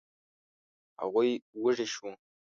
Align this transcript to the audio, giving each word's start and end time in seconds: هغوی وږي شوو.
هغوی 1.01 1.31
وږي 1.63 1.87
شوو. 1.93 2.11